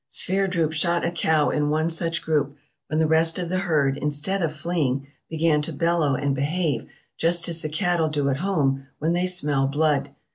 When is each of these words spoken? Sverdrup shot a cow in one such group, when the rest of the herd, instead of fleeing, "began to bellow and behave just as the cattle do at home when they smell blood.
Sverdrup 0.09 0.73
shot 0.73 1.05
a 1.05 1.11
cow 1.11 1.51
in 1.51 1.69
one 1.69 1.91
such 1.91 2.23
group, 2.23 2.55
when 2.87 2.97
the 2.97 3.05
rest 3.05 3.37
of 3.37 3.49
the 3.49 3.59
herd, 3.59 3.99
instead 3.99 4.41
of 4.41 4.51
fleeing, 4.55 5.05
"began 5.29 5.61
to 5.61 5.71
bellow 5.71 6.15
and 6.15 6.33
behave 6.33 6.87
just 7.19 7.47
as 7.47 7.61
the 7.61 7.69
cattle 7.69 8.09
do 8.09 8.27
at 8.29 8.37
home 8.37 8.87
when 8.97 9.13
they 9.13 9.27
smell 9.27 9.67
blood. 9.67 10.09